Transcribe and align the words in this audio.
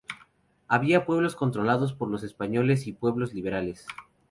Había 0.67 1.05
pueblos 1.05 1.35
controlados 1.35 1.93
por 1.93 2.09
los 2.09 2.23
españoles 2.23 2.87
y 2.87 2.91
pueblos 2.91 3.35
libres. 3.35 3.85